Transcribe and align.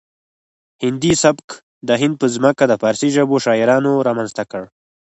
هندي 0.83 1.13
سبک 1.23 1.47
د 1.87 1.89
هند 2.01 2.15
په 2.21 2.27
ځمکه 2.35 2.63
د 2.67 2.73
فارسي 2.81 3.09
ژبو 3.15 3.35
شاعرانو 3.45 3.91
رامنځته 4.07 4.43
کړ 4.51 4.63